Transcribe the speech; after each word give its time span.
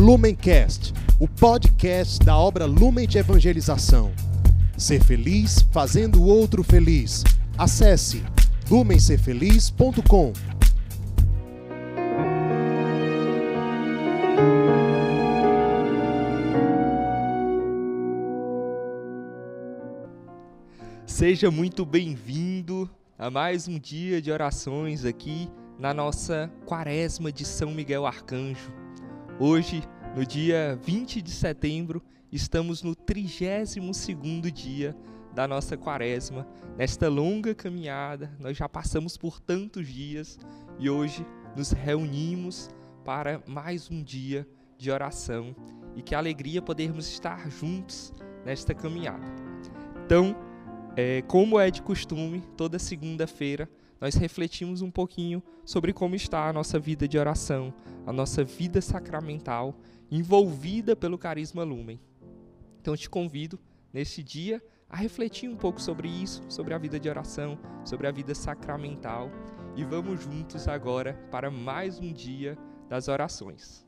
Lumencast, 0.00 0.94
o 1.18 1.28
podcast 1.28 2.24
da 2.24 2.34
obra 2.34 2.64
Lumen 2.64 3.06
de 3.06 3.18
Evangelização. 3.18 4.10
Ser 4.74 5.04
feliz 5.04 5.60
fazendo 5.70 6.22
o 6.22 6.24
outro 6.24 6.64
feliz. 6.64 7.22
Acesse 7.58 8.24
lumencerfeliz.com. 8.70 10.32
Seja 21.04 21.50
muito 21.50 21.84
bem-vindo 21.84 22.88
a 23.18 23.30
mais 23.30 23.68
um 23.68 23.78
dia 23.78 24.22
de 24.22 24.32
orações 24.32 25.04
aqui 25.04 25.46
na 25.78 25.92
nossa 25.92 26.50
Quaresma 26.64 27.30
de 27.30 27.44
São 27.44 27.72
Miguel 27.72 28.06
Arcanjo. 28.06 28.79
Hoje, 29.42 29.82
no 30.14 30.26
dia 30.26 30.78
20 30.82 31.22
de 31.22 31.30
setembro, 31.30 32.02
estamos 32.30 32.82
no 32.82 32.94
32º 32.94 34.50
dia 34.50 34.94
da 35.34 35.48
nossa 35.48 35.78
Quaresma. 35.78 36.46
Nesta 36.76 37.08
longa 37.08 37.54
caminhada, 37.54 38.30
nós 38.38 38.54
já 38.54 38.68
passamos 38.68 39.16
por 39.16 39.40
tantos 39.40 39.88
dias 39.88 40.38
e 40.78 40.90
hoje 40.90 41.24
nos 41.56 41.70
reunimos 41.72 42.68
para 43.02 43.42
mais 43.46 43.90
um 43.90 44.02
dia 44.02 44.46
de 44.76 44.90
oração 44.90 45.56
e 45.96 46.02
que 46.02 46.14
alegria 46.14 46.60
podermos 46.60 47.08
estar 47.08 47.50
juntos 47.50 48.12
nesta 48.44 48.74
caminhada. 48.74 49.24
Então, 50.04 50.36
é, 50.94 51.22
como 51.22 51.58
é 51.58 51.70
de 51.70 51.80
costume, 51.80 52.42
toda 52.58 52.78
segunda-feira 52.78 53.70
nós 54.00 54.14
refletimos 54.14 54.80
um 54.80 54.90
pouquinho 54.90 55.42
sobre 55.64 55.92
como 55.92 56.14
está 56.14 56.48
a 56.48 56.52
nossa 56.52 56.78
vida 56.78 57.06
de 57.06 57.18
oração, 57.18 57.72
a 58.06 58.12
nossa 58.12 58.42
vida 58.42 58.80
sacramental 58.80 59.74
envolvida 60.10 60.96
pelo 60.96 61.18
carisma 61.18 61.62
Lumen. 61.62 62.00
Então 62.80 62.96
te 62.96 63.10
convido 63.10 63.60
neste 63.92 64.22
dia 64.22 64.62
a 64.88 64.96
refletir 64.96 65.48
um 65.48 65.56
pouco 65.56 65.80
sobre 65.80 66.08
isso, 66.08 66.42
sobre 66.48 66.74
a 66.74 66.78
vida 66.78 66.98
de 66.98 67.08
oração, 67.08 67.58
sobre 67.84 68.06
a 68.06 68.10
vida 68.10 68.34
sacramental 68.34 69.30
e 69.76 69.84
vamos 69.84 70.22
juntos 70.22 70.66
agora 70.66 71.14
para 71.30 71.50
mais 71.50 71.98
um 72.00 72.12
dia 72.12 72.58
das 72.88 73.06
orações. 73.06 73.86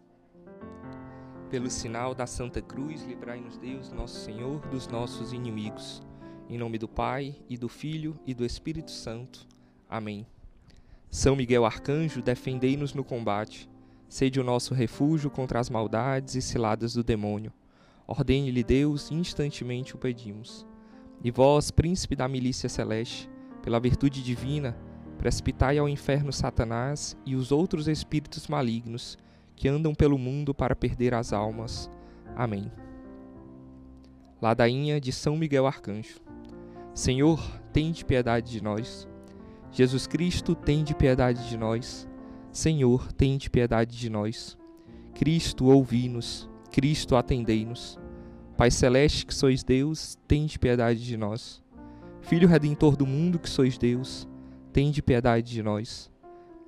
Pelo 1.51 1.69
sinal 1.69 2.15
da 2.15 2.27
Santa 2.27 2.63
Cruz, 2.63 3.03
livrai-nos 3.03 3.59
Deus, 3.59 3.93
nosso 3.93 4.21
Senhor, 4.21 4.61
dos 4.69 4.87
nossos 4.87 5.33
inimigos. 5.33 6.03
Em 6.49 6.57
nome 6.57 6.79
do 6.79 6.89
Pai, 6.89 7.37
e 7.49 7.59
do 7.59 7.69
Filho, 7.69 8.19
e 8.27 8.33
do 8.33 8.45
Espírito 8.45 8.91
Santo. 8.91 9.47
Amém. 9.93 10.27
São 11.11 11.37
Miguel 11.37 11.67
Arcanjo, 11.67 12.23
defendei-nos 12.23 12.95
no 12.95 13.05
combate. 13.05 13.69
Sede 14.09 14.41
o 14.41 14.43
nosso 14.43 14.73
refúgio 14.73 15.29
contra 15.29 15.61
as 15.61 15.69
maldades 15.69 16.35
e 16.35 16.41
ciladas 16.41 16.95
do 16.95 17.05
demônio. 17.05 17.53
Ordene-lhe 18.07 18.65
Deus, 18.65 19.11
instantemente 19.11 19.95
o 19.95 19.99
pedimos. 19.99 20.67
E 21.23 21.31
vós, 21.31 21.71
príncipe 21.71 22.17
da 22.17 22.27
milícia 22.27 22.71
celeste, 22.71 23.29
pela 23.63 23.79
virtude 23.79 24.23
divina, 24.23 24.75
precipitai 25.19 25.77
ao 25.77 25.87
inferno 25.87 26.33
Satanás 26.33 27.15
e 27.27 27.37
os 27.37 27.53
outros 27.53 27.87
espíritos 27.87 28.49
malignos 28.49 29.19
que 29.55 29.69
andam 29.69 29.95
pelo 29.95 30.17
mundo 30.17 30.55
para 30.55 30.75
perder 30.75 31.13
as 31.13 31.35
almas. 31.35 31.91
Amém. 32.35 32.73
Ladainha 34.41 34.99
de 34.99 35.13
São 35.13 35.37
Miguel 35.37 35.67
Arcanjo. 35.67 36.19
Senhor, 36.95 37.39
tende 37.75 38.07
piedade 38.07 38.51
de 38.51 38.63
nós. 38.63 39.07
Jesus 39.73 40.07
Cristo, 40.07 40.55
tende 40.55 40.95
piedade 40.95 41.49
de 41.49 41.57
nós. 41.57 42.07
Senhor, 42.53 43.11
tende 43.13 43.49
piedade 43.49 43.97
de 43.97 44.11
nós. 44.11 44.59
Cristo, 45.15 45.65
ouvi-nos. 45.65 46.49
Cristo, 46.71 47.17
atendei-nos. 47.17 47.99
Pai 48.55 48.71
celeste, 48.71 49.25
que 49.25 49.35
sois 49.35 49.65
Deus, 49.65 50.19
tende 50.29 50.59
piedade 50.59 51.03
de 51.03 51.17
nós. 51.17 51.63
Filho 52.21 52.47
redentor 52.47 52.97
do 52.97 53.07
mundo, 53.07 53.39
que 53.39 53.49
sois 53.49 53.79
Deus, 53.79 54.29
tende 54.75 55.03
piedade 55.03 55.51
de 55.51 55.63
nós. 55.63 56.11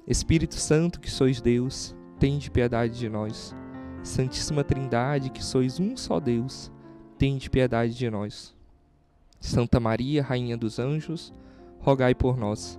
Espírito 0.07 0.55
Santo, 0.55 0.99
que 0.99 1.11
sois 1.11 1.43
Deus, 1.43 1.95
tende 2.19 2.51
piedade 2.51 2.99
de 2.99 3.09
nós. 3.11 3.55
Santíssima 4.03 4.65
Trindade, 4.65 5.31
que 5.31 5.45
sois 5.45 5.79
um 5.79 5.95
só 5.95 6.19
Deus, 6.19 6.73
tende 7.19 7.51
piedade 7.51 7.95
de 7.95 8.11
nós. 8.11 8.55
Santa 9.39 9.79
Maria, 9.79 10.23
Rainha 10.23 10.57
dos 10.57 10.79
Anjos, 10.79 11.35
rogai 11.81 12.15
por 12.15 12.37
nós. 12.37 12.79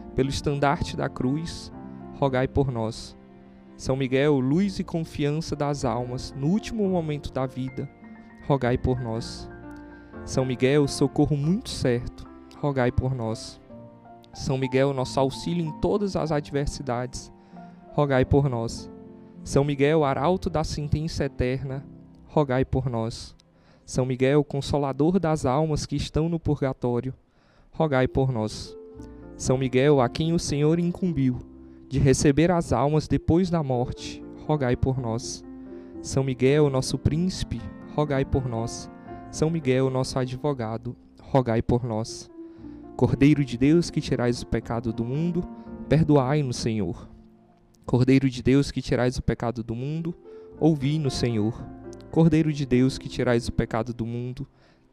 pelo 0.15 0.29
estandarte 0.29 0.95
da 0.95 1.09
cruz, 1.09 1.71
rogai 2.17 2.47
por 2.47 2.71
nós. 2.71 3.17
São 3.75 3.95
Miguel, 3.95 4.39
luz 4.39 4.79
e 4.79 4.83
confiança 4.83 5.55
das 5.55 5.83
almas 5.83 6.33
no 6.37 6.47
último 6.47 6.87
momento 6.87 7.31
da 7.31 7.45
vida, 7.45 7.89
rogai 8.45 8.77
por 8.77 9.01
nós. 9.01 9.49
São 10.23 10.45
Miguel, 10.45 10.87
socorro 10.87 11.35
muito 11.35 11.69
certo, 11.69 12.29
rogai 12.57 12.91
por 12.91 13.15
nós. 13.15 13.59
São 14.33 14.57
Miguel, 14.57 14.93
nosso 14.93 15.19
auxílio 15.19 15.65
em 15.65 15.71
todas 15.79 16.15
as 16.15 16.31
adversidades, 16.31 17.31
rogai 17.89 18.23
por 18.23 18.47
nós. 18.47 18.89
São 19.43 19.63
Miguel, 19.63 20.03
arauto 20.03 20.49
da 20.49 20.63
sentença 20.63 21.25
eterna, 21.25 21.83
rogai 22.27 22.63
por 22.63 22.87
nós. 22.89 23.35
São 23.83 24.05
Miguel, 24.05 24.43
consolador 24.43 25.19
das 25.19 25.45
almas 25.45 25.85
que 25.85 25.95
estão 25.95 26.29
no 26.29 26.39
purgatório, 26.39 27.13
rogai 27.71 28.07
por 28.07 28.31
nós. 28.31 28.77
São 29.41 29.57
Miguel, 29.57 29.99
a 29.99 30.07
quem 30.07 30.33
o 30.33 30.37
Senhor 30.37 30.77
incumbiu 30.77 31.39
de 31.89 31.97
receber 31.97 32.51
as 32.51 32.71
almas 32.71 33.07
depois 33.07 33.49
da 33.49 33.63
morte, 33.63 34.23
rogai 34.45 34.75
por 34.75 34.99
nós. 34.99 35.43
São 35.99 36.23
Miguel, 36.23 36.69
nosso 36.69 36.95
príncipe, 36.95 37.59
rogai 37.95 38.23
por 38.23 38.47
nós. 38.47 38.87
São 39.31 39.49
Miguel, 39.49 39.89
nosso 39.89 40.19
advogado, 40.19 40.95
rogai 41.19 41.59
por 41.59 41.83
nós. 41.83 42.29
Cordeiro 42.95 43.43
de 43.43 43.57
Deus 43.57 43.89
que 43.89 43.99
tirais 43.99 44.43
o 44.43 44.45
pecado 44.45 44.93
do 44.93 45.03
mundo, 45.03 45.43
perdoai-nos, 45.89 46.57
Senhor. 46.57 47.09
Cordeiro 47.83 48.29
de 48.29 48.43
Deus 48.43 48.69
que 48.69 48.79
tirais 48.79 49.17
o 49.17 49.23
pecado 49.23 49.63
do 49.63 49.73
mundo, 49.73 50.13
ouvi-nos, 50.59 51.15
Senhor. 51.15 51.67
Cordeiro 52.11 52.53
de 52.53 52.63
Deus 52.63 52.99
que 52.99 53.09
tirais 53.09 53.47
o 53.47 53.51
pecado 53.51 53.91
do 53.91 54.05
mundo, 54.05 54.47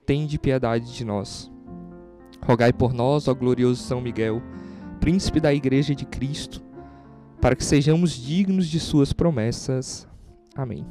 tende 0.06 0.38
piedade 0.38 0.94
de 0.94 1.04
nós. 1.04 1.52
Rogai 2.42 2.72
por 2.72 2.92
nós, 2.92 3.28
ó 3.28 3.34
glorioso 3.34 3.82
São 3.82 4.00
Miguel, 4.00 4.42
príncipe 5.00 5.40
da 5.40 5.52
Igreja 5.52 5.94
de 5.94 6.06
Cristo, 6.06 6.62
para 7.40 7.54
que 7.54 7.64
sejamos 7.64 8.12
dignos 8.12 8.68
de 8.68 8.80
Suas 8.80 9.12
promessas. 9.12 10.08
Amém. 10.54 10.86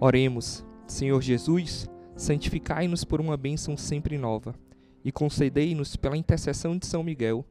Oremos, 0.00 0.64
Senhor 0.86 1.20
Jesus, 1.20 1.88
santificai-nos 2.16 3.04
por 3.04 3.20
uma 3.20 3.36
bênção 3.36 3.76
sempre 3.76 4.16
nova 4.16 4.54
e 5.04 5.12
concedei-nos, 5.12 5.96
pela 5.96 6.16
intercessão 6.16 6.78
de 6.78 6.86
São 6.86 7.02
Miguel, 7.02 7.44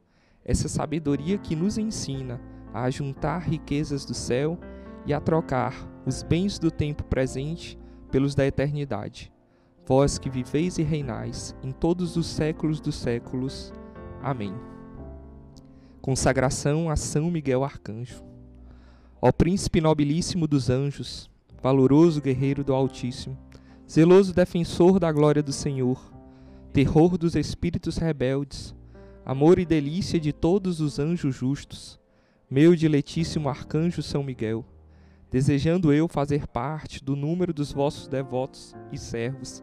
essa 0.44 0.68
sabedoria 0.68 1.38
que 1.38 1.54
nos 1.54 1.78
ensina 1.78 2.40
a 2.72 2.90
juntar 2.90 3.38
riquezas 3.38 4.04
do 4.04 4.14
céu 4.14 4.58
e 5.06 5.14
a 5.14 5.20
trocar 5.20 5.74
os 6.04 6.22
bens 6.22 6.58
do 6.58 6.70
tempo 6.70 7.04
presente 7.04 7.78
pelos 8.10 8.34
da 8.34 8.44
eternidade 8.46 9.33
vós 9.86 10.18
que 10.18 10.30
viveis 10.30 10.78
e 10.78 10.82
reinais 10.82 11.54
em 11.62 11.70
todos 11.70 12.16
os 12.16 12.26
séculos 12.26 12.80
dos 12.80 12.94
séculos. 12.94 13.72
Amém. 14.22 14.54
Consagração 16.00 16.88
a 16.88 16.96
São 16.96 17.30
Miguel 17.30 17.64
Arcanjo. 17.64 18.22
Ó 19.20 19.30
príncipe 19.32 19.80
nobilíssimo 19.80 20.46
dos 20.46 20.68
anjos, 20.68 21.30
valoroso 21.62 22.20
guerreiro 22.20 22.62
do 22.62 22.74
Altíssimo, 22.74 23.38
zeloso 23.90 24.34
defensor 24.34 24.98
da 24.98 25.10
glória 25.10 25.42
do 25.42 25.52
Senhor, 25.52 26.12
terror 26.72 27.16
dos 27.16 27.34
espíritos 27.34 27.96
rebeldes, 27.96 28.74
amor 29.24 29.58
e 29.58 29.64
delícia 29.64 30.20
de 30.20 30.32
todos 30.32 30.80
os 30.80 30.98
anjos 30.98 31.34
justos, 31.34 31.98
meu 32.50 32.74
diletíssimo 32.74 33.48
arcanjo 33.48 34.02
São 34.02 34.22
Miguel, 34.22 34.64
desejando 35.30 35.92
eu 35.92 36.06
fazer 36.06 36.46
parte 36.46 37.02
do 37.02 37.16
número 37.16 37.52
dos 37.52 37.72
vossos 37.72 38.08
devotos 38.08 38.74
e 38.92 38.98
servos, 38.98 39.62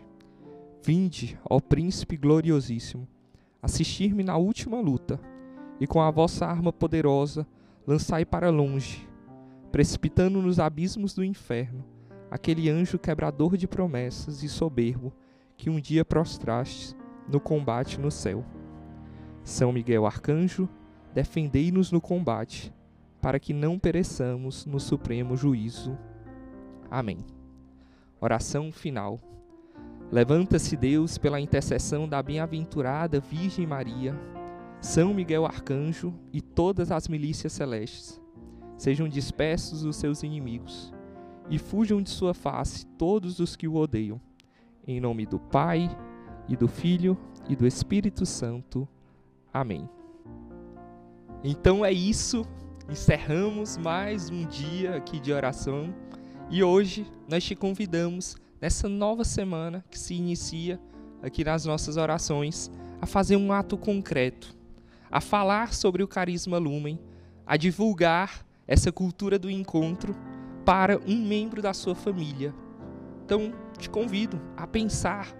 Vinde, 0.83 1.37
ó 1.47 1.59
Príncipe 1.59 2.17
gloriosíssimo, 2.17 3.07
assistir-me 3.61 4.23
na 4.23 4.35
última 4.35 4.81
luta, 4.81 5.19
e 5.79 5.85
com 5.85 6.01
a 6.01 6.09
vossa 6.09 6.45
arma 6.45 6.73
poderosa 6.73 7.45
lançai 7.85 8.25
para 8.25 8.49
longe, 8.49 9.07
precipitando 9.71 10.41
nos 10.41 10.59
abismos 10.59 11.13
do 11.13 11.23
inferno, 11.23 11.85
aquele 12.31 12.67
anjo 12.67 12.97
quebrador 12.97 13.57
de 13.57 13.67
promessas 13.67 14.41
e 14.41 14.49
soberbo 14.49 15.13
que 15.55 15.69
um 15.69 15.79
dia 15.79 16.03
prostrastes 16.03 16.95
no 17.27 17.39
combate 17.39 17.99
no 17.99 18.09
céu. 18.09 18.43
São 19.43 19.71
Miguel 19.71 20.07
Arcanjo, 20.07 20.67
defendei-nos 21.13 21.91
no 21.91 22.01
combate, 22.01 22.73
para 23.21 23.39
que 23.39 23.53
não 23.53 23.77
pereçamos 23.77 24.65
no 24.65 24.79
supremo 24.79 25.37
juízo. 25.37 25.95
Amém. 26.89 27.19
Oração 28.19 28.71
final. 28.71 29.19
Levanta-se 30.11 30.75
Deus 30.75 31.17
pela 31.17 31.39
intercessão 31.39 32.05
da 32.05 32.21
bem-aventurada 32.21 33.21
Virgem 33.21 33.65
Maria, 33.65 34.13
São 34.81 35.13
Miguel 35.13 35.45
Arcanjo 35.45 36.13
e 36.33 36.41
todas 36.41 36.91
as 36.91 37.07
milícias 37.07 37.53
celestes. 37.53 38.21
Sejam 38.77 39.07
dispersos 39.07 39.85
os 39.85 39.95
seus 39.95 40.21
inimigos 40.21 40.93
e 41.49 41.57
fujam 41.57 42.01
de 42.01 42.09
sua 42.09 42.33
face 42.33 42.85
todos 42.97 43.39
os 43.39 43.55
que 43.55 43.69
o 43.69 43.75
odeiam. 43.75 44.19
Em 44.85 44.99
nome 44.99 45.25
do 45.25 45.39
Pai, 45.39 45.89
e 46.45 46.57
do 46.57 46.67
Filho, 46.67 47.17
e 47.47 47.55
do 47.55 47.65
Espírito 47.65 48.25
Santo. 48.25 48.85
Amém. 49.53 49.89
Então 51.41 51.85
é 51.85 51.91
isso, 51.91 52.45
encerramos 52.89 53.77
mais 53.77 54.29
um 54.29 54.45
dia 54.45 54.97
aqui 54.97 55.21
de 55.21 55.31
oração 55.31 55.93
e 56.49 56.61
hoje 56.61 57.09
nós 57.29 57.45
te 57.45 57.55
convidamos, 57.55 58.35
nessa 58.61 58.87
nova 58.87 59.23
semana 59.23 59.83
que 59.89 59.97
se 59.97 60.13
inicia 60.13 60.79
aqui 61.23 61.43
nas 61.43 61.65
nossas 61.65 61.97
orações, 61.97 62.71
a 63.01 63.07
fazer 63.07 63.35
um 63.35 63.51
ato 63.51 63.75
concreto, 63.75 64.55
a 65.09 65.19
falar 65.19 65.73
sobre 65.73 66.03
o 66.03 66.07
carisma 66.07 66.59
Lumen, 66.59 66.99
a 67.45 67.57
divulgar 67.57 68.45
essa 68.67 68.91
cultura 68.91 69.39
do 69.39 69.49
encontro 69.49 70.15
para 70.63 70.99
um 71.07 71.17
membro 71.17 71.61
da 71.61 71.73
sua 71.73 71.95
família. 71.95 72.53
Então, 73.25 73.51
te 73.77 73.89
convido 73.89 74.39
a 74.55 74.67
pensar, 74.67 75.35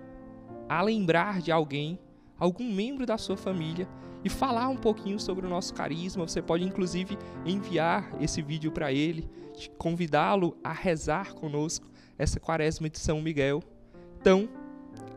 a 0.67 0.81
lembrar 0.81 1.41
de 1.41 1.51
alguém, 1.51 1.99
algum 2.39 2.73
membro 2.73 3.05
da 3.05 3.17
sua 3.17 3.37
família 3.37 3.87
e 4.23 4.29
falar 4.29 4.67
um 4.67 4.77
pouquinho 4.77 5.19
sobre 5.19 5.45
o 5.45 5.49
nosso 5.49 5.73
carisma. 5.75 6.27
Você 6.27 6.41
pode 6.41 6.63
inclusive 6.63 7.17
enviar 7.45 8.11
esse 8.19 8.41
vídeo 8.41 8.71
para 8.71 8.91
ele, 8.91 9.29
convidá-lo 9.77 10.57
a 10.63 10.73
rezar 10.73 11.33
conosco 11.33 11.90
essa 12.17 12.39
quaresma 12.39 12.89
de 12.89 12.99
São 12.99 13.21
Miguel. 13.21 13.61
Então, 14.19 14.47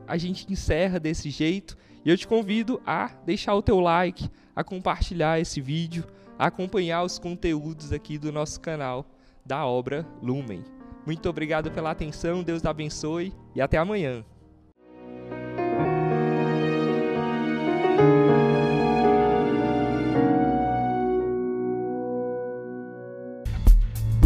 a 0.07 0.17
gente 0.17 0.51
encerra 0.53 0.99
desse 1.01 1.31
jeito 1.31 1.77
e 2.05 2.11
eu 2.11 2.17
te 2.17 2.27
convido 2.27 2.81
a 2.87 3.11
deixar 3.25 3.55
o 3.55 3.63
teu 3.63 3.81
like, 3.81 4.29
a 4.55 4.63
compartilhar 4.63 5.41
esse 5.41 5.61
vídeo, 5.61 6.05
a 6.39 6.47
acompanhar 6.47 7.03
os 7.03 7.19
conteúdos 7.19 7.93
aqui 7.93 8.19
do 8.19 8.33
nosso 8.33 8.61
canal 8.61 9.07
da 9.45 9.67
obra 9.67 10.07
Lumen. 10.23 10.65
Muito 11.07 11.29
obrigado 11.29 11.71
pela 11.71 11.91
atenção, 11.91 12.43
Deus 12.43 12.65
abençoe 12.65 13.33
e 13.55 13.61
até 13.61 13.77
amanhã. 13.77 14.25